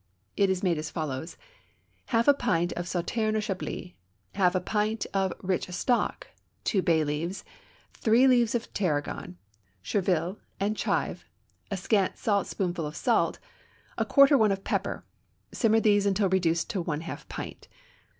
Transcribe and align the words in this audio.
It 0.35 0.49
is 0.49 0.63
made 0.63 0.79
as 0.79 0.89
follows: 0.89 1.37
Half 2.07 2.27
a 2.27 2.33
pint 2.33 2.73
of 2.73 2.87
Sauterne 2.87 3.35
or 3.35 3.39
Chablis, 3.41 3.93
half 4.33 4.55
a 4.55 4.59
pint 4.59 5.05
of 5.13 5.31
rich 5.43 5.69
stock, 5.69 6.27
two 6.63 6.81
bay 6.81 7.03
leaves, 7.03 7.45
three 7.93 8.25
leaves 8.25 8.55
of 8.55 8.73
tarragon, 8.73 9.37
chervil, 9.83 10.39
and 10.59 10.75
chive, 10.75 11.25
a 11.69 11.77
scant 11.77 12.17
saltspoonful 12.17 12.87
of 12.87 12.95
salt, 12.95 13.37
a 13.95 14.03
quarter 14.03 14.39
one 14.39 14.51
of 14.51 14.63
pepper; 14.63 15.05
simmer 15.51 15.79
these 15.79 16.07
until 16.07 16.29
reduced 16.29 16.67
to 16.71 16.81
one 16.81 17.01
half 17.01 17.29
pint. 17.29 17.67